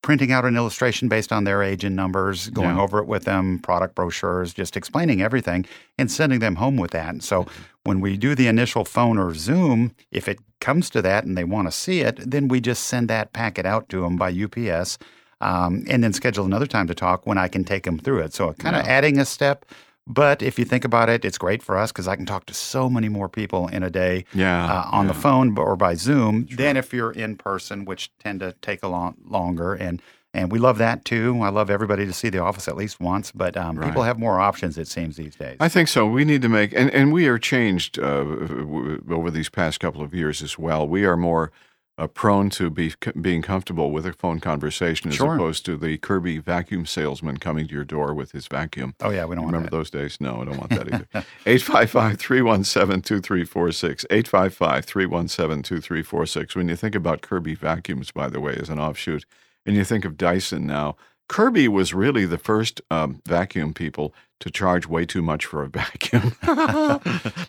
printing 0.01 0.31
out 0.31 0.45
an 0.45 0.55
illustration 0.55 1.09
based 1.09 1.31
on 1.33 1.43
their 1.43 1.61
age 1.63 1.83
and 1.83 1.95
numbers, 1.95 2.49
going 2.51 2.77
Yeah. 2.77 2.81
over 2.83 2.99
it 2.99 3.07
with 3.07 3.25
them, 3.25 3.59
product 3.59 3.95
brochures, 3.95 4.53
just 4.53 4.77
explaining 4.77 5.21
everything, 5.21 5.65
and 5.97 6.09
sending 6.11 6.39
them 6.39 6.55
home 6.55 6.77
with 6.77 6.91
that. 6.91 7.09
And 7.09 7.23
so 7.23 7.43
Mm-hmm. 7.43 7.63
when 7.83 7.99
we 8.01 8.17
do 8.17 8.33
the 8.35 8.47
initial 8.47 8.85
phone 8.85 9.17
or 9.17 9.33
Zoom, 9.33 9.91
if 10.11 10.27
it 10.29 10.39
comes 10.61 10.89
to 10.91 11.01
that 11.01 11.25
and 11.25 11.35
they 11.37 11.43
want 11.43 11.67
to 11.67 11.71
see 11.71 11.99
it, 12.01 12.15
then 12.31 12.47
we 12.47 12.61
just 12.61 12.83
send 12.83 13.07
that 13.09 13.33
packet 13.33 13.65
out 13.65 13.89
to 13.89 14.01
them 14.01 14.15
by 14.15 14.29
UPS. 14.29 14.97
Um, 15.41 15.85
and 15.89 16.03
then 16.03 16.11
schedule 16.13 16.45
another 16.45 16.65
time 16.67 16.87
to 16.87 16.93
talk 16.95 17.25
when 17.25 17.37
I 17.37 17.47
can 17.47 17.63
take 17.63 17.83
them 17.83 17.97
through 17.97 18.19
it. 18.19 18.33
So 18.33 18.51
kind 18.53 18.75
of 18.75 18.83
Yeah. 18.85 18.91
adding 18.91 19.19
a 19.19 19.25
step. 19.25 19.65
But 20.05 20.41
if 20.41 20.57
you 20.57 20.65
think 20.65 20.83
about 20.85 21.07
it, 21.07 21.23
it's 21.23 21.37
great 21.37 21.61
for 21.61 21.77
us 21.77 21.91
because 21.91 22.07
I 22.07 22.15
can 22.15 22.25
talk 22.25 22.45
to 22.47 22.53
so 22.53 22.89
many 22.89 23.09
more 23.09 23.29
people 23.29 23.67
in 23.67 23.83
a 23.83 23.91
day 23.91 24.25
yeah, 24.33 24.65
uh, 24.65 24.89
on 24.91 25.05
the 25.07 25.13
phone 25.13 25.55
or 25.57 25.75
by 25.75 25.93
Zoom 25.93 26.47
than 26.51 26.77
if 26.77 26.91
you're 26.93 27.11
in 27.11 27.35
person, 27.37 27.85
which 27.85 28.11
tend 28.17 28.39
to 28.39 28.53
take 28.61 28.81
a 28.83 28.87
lot 28.87 29.13
longer. 29.25 29.75
And 29.75 30.01
and 30.33 30.51
we 30.51 30.59
love 30.59 30.77
that 30.79 31.05
too. 31.05 31.39
I 31.41 31.49
love 31.49 31.69
everybody 31.71 32.05
to 32.05 32.13
see 32.13 32.29
the 32.29 32.37
office 32.39 32.67
at 32.67 32.75
least 32.75 32.99
once, 32.99 33.31
but 33.31 33.55
um, 33.57 33.77
people 33.81 34.03
have 34.03 34.19
more 34.19 34.39
options 34.39 34.77
it 34.77 34.87
seems 34.87 35.15
these 35.15 35.35
days. 35.35 35.57
I 35.59 35.69
think 35.69 35.87
so. 35.87 36.05
We 36.07 36.23
need 36.23 36.43
to 36.43 36.49
make, 36.49 36.71
and, 36.73 36.91
and 36.91 37.11
we 37.11 37.27
are 37.27 37.39
changed 37.39 37.97
uh, 37.97 38.23
w- 38.23 39.03
over 39.09 39.31
these 39.31 39.49
past 39.49 39.79
couple 39.79 40.03
of 40.03 40.13
years 40.13 40.43
as 40.43 40.57
well. 40.59 40.87
We 40.87 41.03
are 41.05 41.17
more 41.17 41.51
uh, 41.99 42.07
prone 42.07 42.49
to 42.49 42.69
be 42.69 42.93
being 43.19 43.41
comfortable 43.41 43.91
with 43.91 44.05
a 44.05 44.13
phone 44.13 44.39
conversation 44.39 45.09
as 45.09 45.15
Sure. 45.17 45.35
opposed 45.35 45.65
to 45.65 45.75
the 45.77 45.97
Kirby 45.97 46.37
vacuum 46.39 46.85
salesman 46.85 47.37
coming 47.37 47.67
to 47.67 47.73
your 47.73 47.83
door 47.83 48.13
with 48.13 48.31
his 48.31 48.47
vacuum. 48.47 48.95
oh 49.01 49.09
yeah, 49.09 49.25
we 49.25 49.35
don't 49.35 49.43
want 49.43 49.53
Remember 49.55 49.69
those 49.69 49.89
days? 49.89 50.17
No, 50.21 50.41
I 50.41 50.45
don't 50.45 50.57
want 50.57 50.69
that 50.71 50.87
either. 50.87 51.07
855 51.45 52.17
317 52.17 53.01
2346. 53.01 54.05
855 54.09 54.85
317 54.85 55.63
2346. 55.63 56.55
When 56.55 56.69
you 56.69 56.75
think 56.75 56.95
about 56.95 57.21
Kirby 57.21 57.55
vacuums, 57.55 58.11
by 58.11 58.29
the 58.29 58.39
way, 58.39 58.55
as 58.55 58.69
an 58.69 58.79
offshoot, 58.79 59.25
and 59.65 59.75
you 59.75 59.83
think 59.83 60.05
of 60.05 60.17
Dyson 60.17 60.65
now, 60.65 60.95
Kirby 61.27 61.67
was 61.67 61.93
really 61.93 62.25
the 62.25 62.37
first 62.39 62.81
um, 62.89 63.21
vacuum 63.27 63.73
people 63.73 64.13
to 64.39 64.49
charge 64.49 64.87
way 64.87 65.05
too 65.05 65.21
much 65.21 65.45
for 65.45 65.63
a 65.63 65.67
vacuum. 65.67 66.31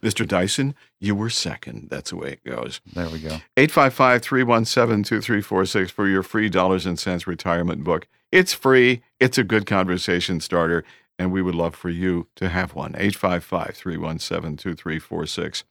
Mr. 0.03 0.27
Dyson, 0.27 0.75
you 0.99 1.15
were 1.15 1.31
second. 1.31 1.89
That's 1.91 2.11
the 2.11 2.17
way 2.17 2.33
it 2.33 2.45
goes. 2.45 2.81
There 2.93 3.09
we 3.09 3.19
go. 3.21 3.39
855 3.57 4.23
317 4.23 5.03
2346 5.05 5.91
for 5.91 6.09
your 6.09 6.23
free 6.23 6.49
dollars 6.49 6.87
and 6.87 6.99
cents 6.99 7.27
retirement 7.27 7.85
book. 7.85 8.07
It's 8.33 8.53
free, 8.53 9.03
it's 9.19 9.39
a 9.39 9.45
good 9.45 9.67
conversation 9.67 10.41
starter, 10.41 10.85
and 11.19 11.33
we 11.33 11.43
would 11.43 11.55
love 11.55 11.75
for 11.75 11.91
you 11.91 12.29
to 12.37 12.49
have 12.49 12.75
one. 12.75 12.95
855 12.97 13.75
317 13.77 14.57
2346. 14.57 15.65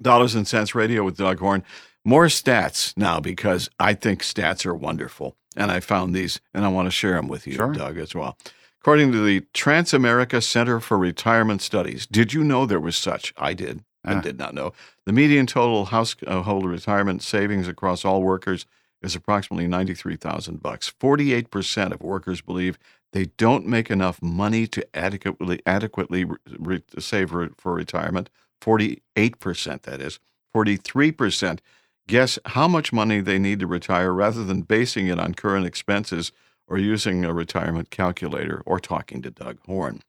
Dollars 0.00 0.34
and 0.36 0.46
Cents 0.46 0.74
Radio 0.76 1.02
with 1.04 1.16
Doug 1.16 1.40
Horn. 1.40 1.64
More 2.04 2.26
stats 2.26 2.96
now 2.96 3.18
because 3.20 3.68
I 3.80 3.94
think 3.94 4.22
stats 4.22 4.64
are 4.64 4.74
wonderful. 4.74 5.36
And 5.56 5.72
I 5.72 5.80
found 5.80 6.14
these 6.14 6.40
and 6.54 6.64
I 6.64 6.68
want 6.68 6.86
to 6.86 6.92
share 6.92 7.14
them 7.14 7.26
with 7.26 7.46
you, 7.48 7.54
Sure. 7.54 7.72
Doug, 7.72 7.98
as 7.98 8.14
well. 8.14 8.38
According 8.80 9.12
to 9.12 9.24
the 9.24 9.40
Transamerica 9.54 10.42
Center 10.42 10.80
for 10.80 10.96
Retirement 10.98 11.60
Studies, 11.62 12.06
did 12.06 12.32
you 12.32 12.44
know 12.44 12.64
there 12.64 12.80
was 12.80 12.96
such? 12.96 13.34
I 13.36 13.54
did. 13.54 13.84
I 14.04 14.14
Ah. 14.14 14.20
did 14.20 14.38
not 14.38 14.54
know. 14.54 14.72
The 15.04 15.12
median 15.12 15.46
total 15.46 15.86
household 15.86 16.64
retirement 16.64 17.22
savings 17.22 17.66
across 17.66 18.04
all 18.04 18.22
workers 18.22 18.66
is 19.02 19.14
approximately 19.16 19.66
93,000 19.66 20.62
bucks. 20.62 20.92
48% 21.00 21.92
of 21.92 22.00
workers 22.02 22.40
believe 22.40 22.78
they 23.12 23.26
don't 23.36 23.66
make 23.66 23.90
enough 23.90 24.22
money 24.22 24.66
to 24.68 24.86
adequately 24.96 25.60
adequately 25.66 26.24
re- 26.24 26.36
re- 26.58 26.82
save 26.98 27.32
re- 27.32 27.48
for 27.56 27.74
retirement. 27.74 28.30
48% 28.60 29.82
that 29.82 30.00
is. 30.00 30.18
43% 30.54 31.60
guess 32.06 32.38
how 32.46 32.66
much 32.68 32.92
money 32.92 33.20
they 33.20 33.38
need 33.38 33.60
to 33.60 33.66
retire 33.66 34.12
rather 34.12 34.44
than 34.44 34.62
basing 34.62 35.08
it 35.08 35.18
on 35.18 35.34
current 35.34 35.66
expenses 35.66 36.32
or 36.68 36.78
using 36.78 37.24
a 37.24 37.32
retirement 37.32 37.90
calculator 37.90 38.62
or 38.66 38.78
talking 38.78 39.22
to 39.22 39.30
Doug 39.30 39.58
Horn. 39.66 40.02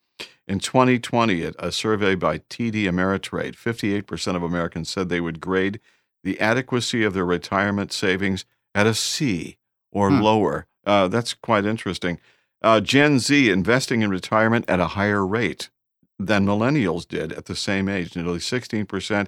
In 0.48 0.60
2020, 0.60 1.44
a 1.44 1.72
survey 1.72 2.16
by 2.16 2.40
TD 2.40 2.84
Ameritrade, 2.84 3.56
58% 3.56 4.36
of 4.36 4.44
Americans 4.44 4.90
said 4.90 5.08
they 5.08 5.22
would 5.22 5.40
grade 5.40 5.80
the 6.24 6.40
adequacy 6.40 7.04
of 7.04 7.14
their 7.14 7.26
retirement 7.26 7.94
savings 7.94 8.46
at 8.76 8.88
a 8.88 8.94
C 8.94 9.58
or 9.92 10.10
hmm. 10.10 10.22
lower. 10.22 10.68
Uh, 10.86 11.08
that's 11.08 11.34
quite 11.34 11.66
interesting. 11.66 12.20
Uh, 12.62 12.82
Gen 12.82 13.20
Z 13.20 13.50
investing 13.50 14.02
in 14.02 14.10
retirement 14.10 14.66
at 14.68 14.80
a 14.80 14.88
higher 14.88 15.26
rate 15.26 15.70
than 16.18 16.46
millennials 16.46 17.08
did 17.08 17.32
at 17.32 17.46
the 17.46 17.56
same 17.56 17.88
age. 17.88 18.16
Nearly 18.16 18.40
16% 18.40 19.28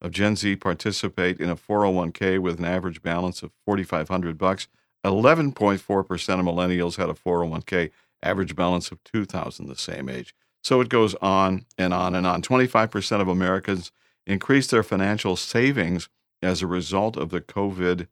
of 0.00 0.10
Gen 0.10 0.34
Z 0.34 0.56
participate 0.56 1.38
in 1.38 1.48
a 1.48 1.56
401k 1.56 2.40
with 2.40 2.58
an 2.58 2.64
average 2.64 3.02
balance 3.02 3.42
of 3.42 3.52
4500 3.64 4.36
bucks. 4.36 4.66
11.4% 5.04 5.80
of 5.80 6.44
millennials 6.44 6.96
had 6.96 7.08
a 7.08 7.14
401k 7.14 7.90
average 8.22 8.54
balance 8.54 8.90
of 8.90 9.02
2000 9.04 9.66
the 9.66 9.76
same 9.76 10.08
age. 10.08 10.34
So 10.62 10.80
it 10.80 10.88
goes 10.88 11.14
on 11.16 11.66
and 11.76 11.92
on 11.92 12.14
and 12.14 12.26
on. 12.26 12.42
25% 12.42 13.20
of 13.20 13.28
Americans 13.28 13.90
increased 14.26 14.70
their 14.70 14.84
financial 14.84 15.36
savings 15.36 16.08
as 16.40 16.62
a 16.62 16.66
result 16.66 17.16
of 17.16 17.30
the 17.30 17.40
COVID 17.40 18.06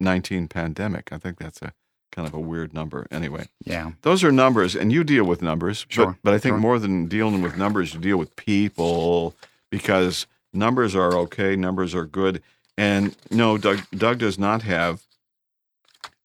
19 0.00 0.48
pandemic. 0.48 1.12
I 1.12 1.18
think 1.18 1.38
that's 1.38 1.60
a 1.60 1.72
kind 2.10 2.26
of 2.26 2.34
a 2.34 2.40
weird 2.40 2.72
number. 2.72 3.06
Anyway, 3.10 3.48
yeah, 3.64 3.92
those 4.02 4.24
are 4.24 4.32
numbers, 4.32 4.74
and 4.74 4.92
you 4.92 5.04
deal 5.04 5.24
with 5.24 5.42
numbers. 5.42 5.86
Sure, 5.88 6.06
but, 6.06 6.16
but 6.22 6.34
I 6.34 6.38
think 6.38 6.54
sure. 6.54 6.60
more 6.60 6.78
than 6.78 7.06
dealing 7.06 7.42
with 7.42 7.56
numbers, 7.56 7.94
you 7.94 8.00
deal 8.00 8.16
with 8.16 8.34
people 8.36 9.34
because 9.70 10.26
numbers 10.52 10.94
are 10.94 11.14
okay, 11.14 11.54
numbers 11.54 11.94
are 11.94 12.06
good. 12.06 12.42
And 12.76 13.14
no, 13.30 13.58
Doug, 13.58 13.82
Doug 13.94 14.18
does 14.18 14.38
not 14.38 14.62
have 14.62 15.02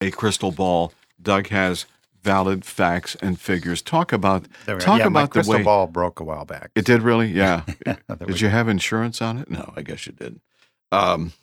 a 0.02 0.12
crystal 0.12 0.52
ball. 0.52 0.94
Doug 1.22 1.48
has 1.48 1.86
valid 2.22 2.66
facts 2.66 3.16
and 3.22 3.40
figures. 3.40 3.82
Talk 3.82 4.12
about 4.12 4.48
talk 4.80 5.00
yeah, 5.00 5.08
about 5.08 5.30
the 5.30 5.34
crystal 5.34 5.56
way 5.56 5.64
ball 5.64 5.88
broke 5.88 6.20
a 6.20 6.24
while 6.24 6.46
back. 6.46 6.72
It 6.75 6.86
did 6.86 7.02
really, 7.02 7.28
yeah. 7.32 7.64
did 8.25 8.42
you 8.42 8.50
have 8.50 8.68
insurance 8.68 9.22
on 9.22 9.38
it? 9.38 9.50
No, 9.50 9.74
I 9.75 9.82
guess 9.82 10.08
you 10.08 10.14
did. 10.14 10.40
Um, 10.92 11.34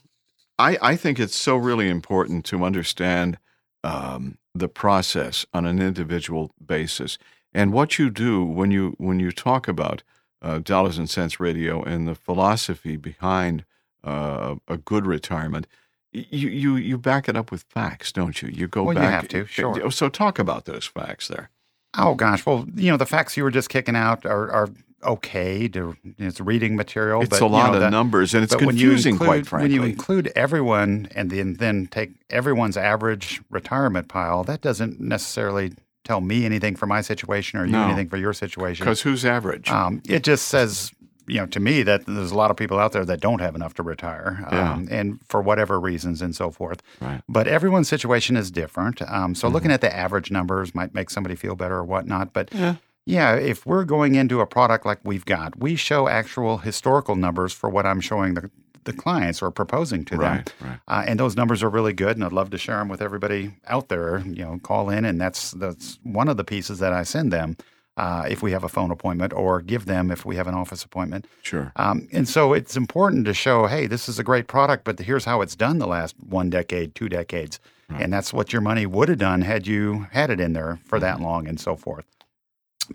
I 0.58 0.76
I 0.82 0.96
think 0.96 1.18
it's 1.18 1.36
so 1.36 1.56
really 1.56 1.88
important 1.88 2.44
to 2.46 2.64
understand 2.64 3.38
um, 3.84 4.38
the 4.54 4.68
process 4.68 5.46
on 5.54 5.66
an 5.66 5.80
individual 5.80 6.50
basis 6.64 7.18
and 7.54 7.72
what 7.72 7.98
you 7.98 8.10
do 8.10 8.44
when 8.44 8.70
you 8.70 8.94
when 8.98 9.20
you 9.20 9.32
talk 9.32 9.68
about 9.68 10.02
uh, 10.42 10.58
dollars 10.58 10.98
and 10.98 11.08
cents 11.08 11.38
radio 11.38 11.82
and 11.82 12.06
the 12.06 12.14
philosophy 12.14 12.96
behind 12.96 13.64
uh, 14.04 14.56
a 14.68 14.76
good 14.76 15.06
retirement 15.06 15.66
you, 16.12 16.48
you 16.48 16.76
you 16.76 16.98
back 16.98 17.28
it 17.28 17.36
up 17.36 17.50
with 17.50 17.62
facts, 17.62 18.12
don't 18.12 18.42
you? 18.42 18.48
You 18.48 18.68
go 18.68 18.84
well, 18.84 18.94
back. 18.94 19.04
You 19.04 19.10
have 19.10 19.28
to, 19.28 19.46
sure. 19.46 19.90
So 19.90 20.08
talk 20.08 20.38
about 20.38 20.66
those 20.66 20.86
facts 20.86 21.28
there. 21.28 21.50
Oh 21.96 22.14
gosh, 22.14 22.44
well, 22.46 22.66
you 22.74 22.90
know 22.90 22.96
the 22.96 23.06
facts 23.06 23.36
you 23.36 23.44
were 23.44 23.50
just 23.50 23.68
kicking 23.68 23.96
out 23.96 24.24
are, 24.26 24.50
are 24.50 24.68
okay. 25.04 25.68
To, 25.68 25.96
it's 26.18 26.40
reading 26.40 26.76
material. 26.76 27.22
It's 27.22 27.30
but, 27.30 27.40
a 27.40 27.46
lot 27.46 27.66
you 27.66 27.68
know, 27.68 27.74
of 27.74 27.80
the, 27.80 27.90
numbers, 27.90 28.34
and 28.34 28.44
it's 28.44 28.54
confusing, 28.54 29.14
include, 29.14 29.28
quite 29.28 29.46
frankly. 29.46 29.78
When 29.78 29.86
you 29.86 29.90
include 29.90 30.32
everyone 30.36 31.08
and 31.14 31.30
then 31.30 31.54
then 31.54 31.86
take 31.86 32.12
everyone's 32.30 32.76
average 32.76 33.40
retirement 33.50 34.08
pile, 34.08 34.44
that 34.44 34.60
doesn't 34.60 35.00
necessarily 35.00 35.72
tell 36.04 36.20
me 36.20 36.44
anything 36.44 36.76
for 36.76 36.86
my 36.86 37.00
situation 37.00 37.58
or 37.58 37.64
you 37.64 37.72
no. 37.72 37.84
anything 37.84 38.08
for 38.08 38.16
your 38.16 38.32
situation. 38.32 38.84
Because 38.84 39.02
who's 39.02 39.24
average? 39.24 39.70
Um, 39.70 40.02
it 40.06 40.24
just 40.24 40.48
says 40.48 40.92
you 41.26 41.38
know, 41.38 41.46
to 41.46 41.60
me, 41.60 41.82
that 41.82 42.06
there's 42.06 42.30
a 42.30 42.36
lot 42.36 42.50
of 42.50 42.56
people 42.56 42.78
out 42.78 42.92
there 42.92 43.04
that 43.04 43.20
don't 43.20 43.40
have 43.40 43.54
enough 43.54 43.74
to 43.74 43.82
retire, 43.82 44.46
yeah. 44.50 44.72
um, 44.72 44.88
and 44.90 45.20
for 45.26 45.40
whatever 45.40 45.78
reasons 45.80 46.22
and 46.22 46.34
so 46.34 46.50
forth. 46.50 46.82
Right. 47.00 47.22
But 47.28 47.46
everyone's 47.46 47.88
situation 47.88 48.36
is 48.36 48.50
different. 48.50 49.02
Um, 49.02 49.34
so 49.34 49.46
mm-hmm. 49.46 49.54
looking 49.54 49.70
at 49.72 49.80
the 49.80 49.94
average 49.94 50.30
numbers 50.30 50.74
might 50.74 50.94
make 50.94 51.10
somebody 51.10 51.36
feel 51.36 51.54
better 51.54 51.76
or 51.76 51.84
whatnot. 51.84 52.32
But 52.32 52.52
yeah. 52.52 52.76
yeah, 53.04 53.34
if 53.34 53.66
we're 53.66 53.84
going 53.84 54.14
into 54.14 54.40
a 54.40 54.46
product 54.46 54.84
like 54.86 54.98
we've 55.04 55.24
got, 55.24 55.58
we 55.58 55.76
show 55.76 56.08
actual 56.08 56.58
historical 56.58 57.16
numbers 57.16 57.52
for 57.52 57.70
what 57.70 57.86
I'm 57.86 58.00
showing 58.00 58.34
the 58.34 58.50
the 58.84 58.92
clients 58.92 59.40
or 59.40 59.50
proposing 59.52 60.04
to 60.04 60.16
right, 60.16 60.44
them. 60.58 60.68
Right. 60.68 60.78
Uh, 60.88 61.04
and 61.06 61.20
those 61.20 61.36
numbers 61.36 61.62
are 61.62 61.68
really 61.68 61.92
good, 61.92 62.16
and 62.16 62.24
I'd 62.24 62.32
love 62.32 62.50
to 62.50 62.58
share 62.58 62.78
them 62.78 62.88
with 62.88 63.00
everybody 63.00 63.54
out 63.68 63.88
there. 63.88 64.18
You 64.26 64.44
know, 64.44 64.58
call 64.60 64.90
in, 64.90 65.04
and 65.04 65.20
that's 65.20 65.52
that's 65.52 65.98
one 66.02 66.28
of 66.28 66.36
the 66.36 66.44
pieces 66.44 66.80
that 66.80 66.92
I 66.92 67.04
send 67.04 67.32
them 67.32 67.56
uh, 67.96 68.24
if 68.28 68.42
we 68.42 68.52
have 68.52 68.64
a 68.64 68.68
phone 68.68 68.90
appointment 68.90 69.32
or 69.32 69.60
give 69.60 69.86
them 69.86 70.10
if 70.10 70.24
we 70.24 70.36
have 70.36 70.46
an 70.46 70.54
office 70.54 70.84
appointment. 70.84 71.26
Sure. 71.42 71.72
Um, 71.76 72.08
and 72.12 72.28
so 72.28 72.52
it's 72.52 72.76
important 72.76 73.26
to 73.26 73.34
show, 73.34 73.66
hey, 73.66 73.86
this 73.86 74.08
is 74.08 74.18
a 74.18 74.24
great 74.24 74.46
product, 74.46 74.84
but 74.84 74.98
here's 74.98 75.24
how 75.24 75.42
it's 75.42 75.56
done 75.56 75.78
the 75.78 75.86
last 75.86 76.14
one 76.18 76.50
decade, 76.50 76.94
two 76.94 77.08
decades. 77.08 77.60
Right. 77.90 78.02
And 78.02 78.12
that's 78.12 78.32
what 78.32 78.52
your 78.52 78.62
money 78.62 78.86
would 78.86 79.08
have 79.08 79.18
done 79.18 79.42
had 79.42 79.66
you 79.66 80.06
had 80.12 80.30
it 80.30 80.40
in 80.40 80.54
there 80.54 80.80
for 80.84 80.98
that 81.00 81.16
mm-hmm. 81.16 81.24
long 81.24 81.48
and 81.48 81.60
so 81.60 81.76
forth. 81.76 82.06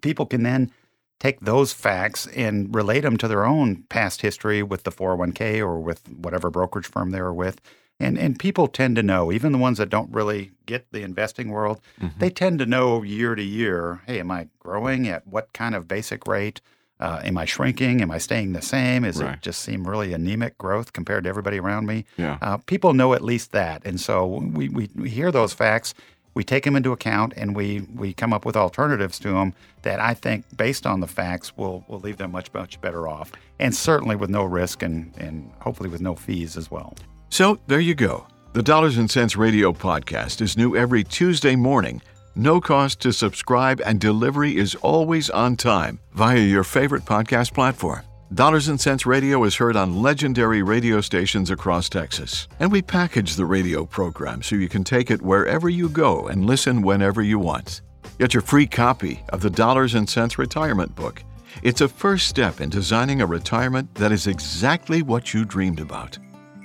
People 0.01 0.25
can 0.25 0.43
then 0.43 0.71
take 1.19 1.39
those 1.39 1.73
facts 1.73 2.27
and 2.27 2.73
relate 2.73 3.01
them 3.01 3.17
to 3.17 3.27
their 3.27 3.45
own 3.45 3.83
past 3.89 4.21
history 4.21 4.61
with 4.61 4.83
the 4.83 4.91
401k 4.91 5.59
or 5.59 5.79
with 5.79 6.07
whatever 6.09 6.49
brokerage 6.49 6.87
firm 6.87 7.11
they 7.11 7.21
were 7.21 7.33
with 7.33 7.61
and 7.99 8.17
and 8.17 8.37
people 8.37 8.67
tend 8.67 8.95
to 8.95 9.03
know, 9.03 9.31
even 9.31 9.51
the 9.51 9.57
ones 9.57 9.77
that 9.79 9.89
don't 9.89 10.11
really 10.11 10.51
get 10.65 10.91
the 10.91 11.01
investing 11.01 11.49
world, 11.49 11.79
mm-hmm. 11.99 12.19
they 12.19 12.29
tend 12.29 12.59
to 12.59 12.65
know 12.65 13.01
year 13.03 13.35
to 13.35 13.43
year. 13.43 14.01
Hey, 14.05 14.19
am 14.19 14.31
I 14.31 14.47
growing 14.59 15.07
at 15.07 15.27
what 15.27 15.51
kind 15.53 15.75
of 15.75 15.87
basic 15.87 16.27
rate? 16.27 16.61
Uh, 16.99 17.21
am 17.23 17.37
I 17.37 17.45
shrinking? 17.45 18.01
Am 18.01 18.09
I 18.09 18.17
staying 18.17 18.53
the 18.53 18.61
same? 18.61 19.05
Is 19.05 19.21
right. 19.21 19.35
it 19.35 19.41
just 19.41 19.61
seem 19.61 19.87
really 19.87 20.13
anemic 20.13 20.57
growth 20.57 20.93
compared 20.93 21.25
to 21.25 21.29
everybody 21.29 21.59
around 21.59 21.85
me? 21.85 22.05
Yeah. 22.17 22.39
Uh, 22.41 22.57
people 22.57 22.93
know 22.93 23.13
at 23.13 23.23
least 23.23 23.51
that, 23.51 23.85
and 23.85 23.99
so 23.99 24.25
we, 24.25 24.69
we 24.69 24.89
we 24.95 25.09
hear 25.09 25.31
those 25.31 25.53
facts. 25.53 25.93
We 26.33 26.43
take 26.43 26.65
them 26.65 26.75
into 26.75 26.91
account 26.91 27.33
and 27.35 27.55
we, 27.55 27.87
we 27.95 28.13
come 28.13 28.31
up 28.31 28.45
with 28.45 28.55
alternatives 28.55 29.17
to 29.21 29.31
them 29.31 29.55
that 29.81 29.99
I 29.99 30.13
think, 30.13 30.45
based 30.55 30.85
on 30.85 30.99
the 30.99 31.07
facts, 31.07 31.57
will 31.57 31.83
will 31.87 31.99
leave 31.99 32.17
them 32.17 32.31
much 32.31 32.53
much 32.53 32.79
better 32.79 33.07
off, 33.07 33.31
and 33.59 33.75
certainly 33.75 34.15
with 34.15 34.29
no 34.29 34.43
risk 34.43 34.83
and 34.83 35.11
and 35.17 35.51
hopefully 35.61 35.89
with 35.89 36.01
no 36.01 36.15
fees 36.15 36.55
as 36.55 36.69
well. 36.69 36.95
So 37.29 37.59
there 37.67 37.79
you 37.79 37.95
go. 37.95 38.27
The 38.53 38.63
Dollars 38.63 38.97
and 38.97 39.09
Cents 39.09 39.35
Radio 39.35 39.71
podcast 39.71 40.41
is 40.41 40.57
new 40.57 40.75
every 40.75 41.03
Tuesday 41.03 41.55
morning. 41.55 42.01
No 42.35 42.61
cost 42.61 42.99
to 43.01 43.11
subscribe, 43.11 43.81
and 43.85 43.99
delivery 43.99 44.57
is 44.57 44.75
always 44.75 45.29
on 45.29 45.57
time 45.57 45.99
via 46.13 46.39
your 46.39 46.63
favorite 46.63 47.03
podcast 47.03 47.53
platform. 47.53 48.01
Dollars 48.33 48.67
and 48.67 48.79
Cents 48.79 49.05
Radio 49.05 49.43
is 49.43 49.55
heard 49.55 49.75
on 49.75 50.01
legendary 50.01 50.61
radio 50.61 51.01
stations 51.01 51.49
across 51.49 51.89
Texas, 51.89 52.47
and 52.59 52.71
we 52.71 52.81
package 52.81 53.35
the 53.35 53.45
radio 53.45 53.85
program 53.85 54.41
so 54.41 54.55
you 54.55 54.69
can 54.69 54.83
take 54.83 55.11
it 55.11 55.21
wherever 55.21 55.69
you 55.69 55.87
go 55.89 56.27
and 56.27 56.45
listen 56.45 56.81
whenever 56.81 57.21
you 57.21 57.39
want. 57.39 57.81
Get 58.19 58.33
your 58.33 58.41
free 58.41 58.67
copy 58.67 59.23
of 59.29 59.41
the 59.41 59.49
Dollars 59.49 59.93
and 59.93 60.09
Cents 60.09 60.37
Retirement 60.37 60.95
Book. 60.95 61.23
It's 61.63 61.81
a 61.81 61.87
first 61.87 62.27
step 62.27 62.61
in 62.61 62.69
designing 62.69 63.21
a 63.21 63.25
retirement 63.25 63.93
that 63.95 64.11
is 64.11 64.27
exactly 64.27 65.01
what 65.01 65.33
you 65.33 65.45
dreamed 65.45 65.79
about. 65.79 66.17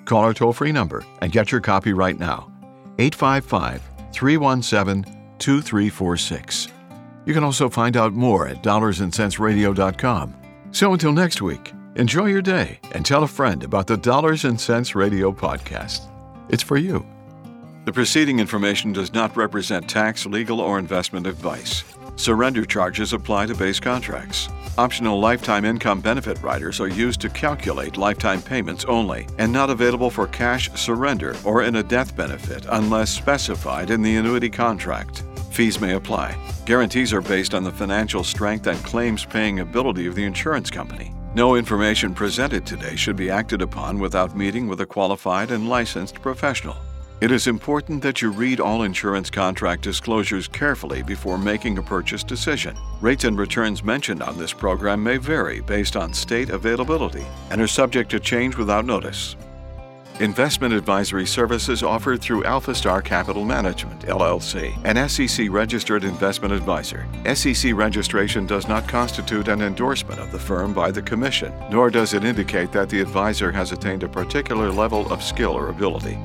Call 0.05 0.23
our 0.23 0.35
toll 0.35 0.53
free 0.53 0.73
number 0.73 1.05
and 1.21 1.33
get 1.33 1.53
your 1.53 1.61
copy 1.61 1.93
right 1.93 2.19
now 2.19 2.51
855 2.99 3.83
317 4.13 5.05
2346. 5.39 6.69
You 7.25 7.35
can 7.35 7.45
also 7.45 7.69
find 7.69 7.97
out 7.97 8.13
more 8.13 8.49
at 8.49 8.63
dollarsandcentsradio.com. 8.63 10.35
So 10.73 10.93
until 10.93 11.13
next 11.13 11.43
week, 11.43 11.73
enjoy 11.97 12.27
your 12.27 12.43
day 12.43 12.81
and 12.93 13.05
tell 13.05 13.23
a 13.23 13.29
friend 13.29 13.63
about 13.63 13.87
the 13.87 13.97
Dollars 13.97 14.45
and 14.45 14.61
Cents 14.61 14.95
Radio 14.95 15.33
podcast. 15.33 16.09
It's 16.49 16.63
for 16.63 16.77
you. 16.77 17.07
The 17.85 17.93
preceding 17.93 18.39
information 18.39 18.93
does 18.93 19.13
not 19.13 19.37
represent 19.37 19.89
tax, 19.89 20.25
legal, 20.25 20.61
or 20.61 20.79
investment 20.79 21.27
advice. 21.27 21.85
Surrender 22.17 22.65
charges 22.65 23.13
apply 23.13 23.47
to 23.47 23.55
base 23.55 23.81
contracts. 23.81 24.49
Optional 24.79 25.21
lifetime 25.21 25.65
income 25.65 26.01
benefit 26.01 26.41
riders 26.43 26.81
are 26.81 26.89
used 26.89 27.21
to 27.21 27.29
calculate 27.29 27.97
lifetime 27.97 28.41
payments 28.41 28.85
only 28.87 29.27
and 29.39 29.53
not 29.53 29.69
available 29.69 30.11
for 30.11 30.27
cash 30.29 30.71
surrender 30.73 31.37
or 31.45 31.63
in 31.63 31.77
a 31.77 31.83
death 31.83 32.17
benefit 32.17 32.65
unless 32.71 33.11
specified 33.11 33.91
in 33.91 34.01
the 34.01 34.17
annuity 34.17 34.49
contract. 34.49 35.25
Fees 35.51 35.81
may 35.81 35.95
apply. 35.95 36.35
Guarantees 36.65 37.13
are 37.13 37.21
based 37.21 37.53
on 37.53 37.65
the 37.65 37.71
financial 37.73 38.25
strength 38.25 38.67
and 38.67 38.83
claims 38.83 39.27
paying 39.27 39.61
ability 39.61 40.07
of 40.07 40.15
the 40.15 40.25
insurance 40.25 40.71
company. 40.71 41.13
No 41.35 41.57
information 41.57 42.15
presented 42.15 42.65
today 42.65 42.97
should 42.97 43.17
be 43.17 43.31
acted 43.31 43.63
upon 43.63 43.99
without 43.99 44.37
meeting 44.37 44.69
with 44.69 44.81
a 44.81 44.87
qualified 44.87 45.51
and 45.51 45.69
licensed 45.69 46.23
professional. 46.23 46.77
It 47.23 47.31
is 47.31 47.47
important 47.47 48.03
that 48.03 48.21
you 48.21 48.33
read 48.33 48.59
all 48.59 48.83
insurance 48.83 49.31
contract 49.31 49.83
disclosures 49.83 50.49
carefully 50.49 51.05
before 51.05 51.39
making 51.39 51.79
a 51.79 51.83
purchase 51.83 52.25
decision. 52.25 52.77
Rates 53.01 53.23
and 53.23 53.39
returns 53.39 53.85
mentioned 53.85 54.25
on 54.25 54.37
this 54.37 54.53
program 54.53 55.05
may 55.05 55.19
vary 55.19 55.61
based 55.61 55.95
on 55.95 56.13
state 56.13 56.51
availability 56.51 57.25
and 57.51 57.61
are 57.61 57.69
subject 57.69 58.11
to 58.11 58.19
change 58.19 58.57
without 58.57 58.85
notice. 58.85 59.37
Investment 60.19 60.75
advisory 60.75 61.25
services 61.25 61.85
offered 61.85 62.21
through 62.21 62.43
AlphaStar 62.43 63.05
Capital 63.05 63.45
Management, 63.45 64.01
LLC, 64.01 64.77
an 64.85 65.09
SEC 65.09 65.49
registered 65.49 66.03
investment 66.03 66.53
advisor. 66.53 67.07
SEC 67.37 67.73
registration 67.73 68.47
does 68.47 68.67
not 68.67 68.89
constitute 68.89 69.47
an 69.47 69.63
endorsement 69.63 70.19
of 70.19 70.33
the 70.33 70.41
firm 70.41 70.75
by 70.75 70.91
the 70.91 71.03
Commission, 71.03 71.55
nor 71.71 71.89
does 71.89 72.15
it 72.15 72.25
indicate 72.25 72.73
that 72.73 72.89
the 72.89 73.01
advisor 73.01 73.53
has 73.53 73.71
attained 73.71 74.03
a 74.03 74.09
particular 74.09 74.73
level 74.73 75.09
of 75.13 75.23
skill 75.23 75.53
or 75.53 75.69
ability. 75.69 76.19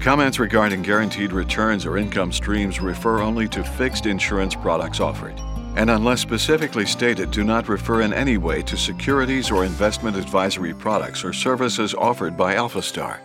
Comments 0.00 0.38
regarding 0.38 0.82
guaranteed 0.82 1.32
returns 1.32 1.84
or 1.84 1.98
income 1.98 2.30
streams 2.32 2.80
refer 2.80 3.20
only 3.20 3.48
to 3.48 3.64
fixed 3.64 4.06
insurance 4.06 4.54
products 4.54 5.00
offered, 5.00 5.34
and 5.74 5.90
unless 5.90 6.20
specifically 6.20 6.86
stated, 6.86 7.32
do 7.32 7.42
not 7.42 7.68
refer 7.68 8.02
in 8.02 8.12
any 8.12 8.36
way 8.36 8.62
to 8.62 8.76
securities 8.76 9.50
or 9.50 9.64
investment 9.64 10.16
advisory 10.16 10.72
products 10.72 11.24
or 11.24 11.32
services 11.32 11.94
offered 11.94 12.36
by 12.36 12.54
AlphaStar. 12.54 13.18